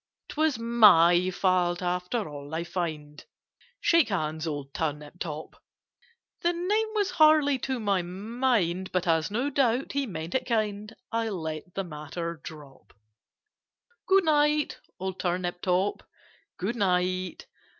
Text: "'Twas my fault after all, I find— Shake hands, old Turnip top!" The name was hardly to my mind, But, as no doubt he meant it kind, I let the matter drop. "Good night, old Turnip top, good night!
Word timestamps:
"'Twas 0.29 0.57
my 0.57 1.29
fault 1.29 1.83
after 1.83 2.27
all, 2.27 2.55
I 2.55 2.63
find— 2.63 3.23
Shake 3.79 4.09
hands, 4.09 4.47
old 4.47 4.73
Turnip 4.73 5.19
top!" 5.19 5.61
The 6.41 6.53
name 6.53 6.87
was 6.95 7.11
hardly 7.11 7.59
to 7.59 7.79
my 7.79 8.01
mind, 8.01 8.91
But, 8.91 9.05
as 9.05 9.29
no 9.29 9.51
doubt 9.51 9.91
he 9.91 10.07
meant 10.07 10.33
it 10.33 10.47
kind, 10.47 10.91
I 11.11 11.29
let 11.29 11.75
the 11.75 11.83
matter 11.83 12.39
drop. 12.43 12.93
"Good 14.07 14.23
night, 14.25 14.79
old 14.99 15.19
Turnip 15.19 15.61
top, 15.61 16.01
good 16.57 16.75
night! 16.75 17.45